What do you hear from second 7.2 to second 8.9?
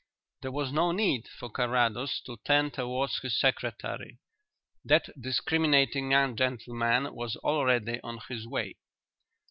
already on his way.